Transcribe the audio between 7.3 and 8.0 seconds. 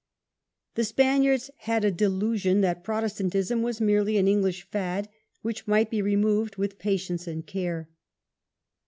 care.